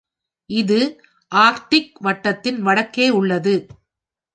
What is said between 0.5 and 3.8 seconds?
இது ஆர்க்டிக் வட்டத்தின் வடக்கே உள்ளது.